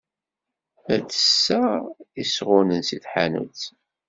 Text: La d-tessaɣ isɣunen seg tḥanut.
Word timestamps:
La 0.85 0.97
d-tessaɣ 1.03 1.81
isɣunen 2.21 2.81
seg 2.89 3.01
tḥanut. 3.03 3.61